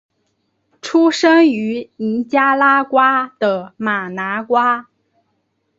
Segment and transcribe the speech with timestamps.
[0.81, 4.89] 出生于尼加拉瓜的马拿瓜。